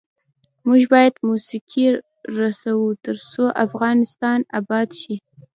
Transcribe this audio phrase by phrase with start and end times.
[0.67, 1.85] موږ باید موسیقي
[2.39, 5.15] رسوو، ترڅو افغانستان اباد شي.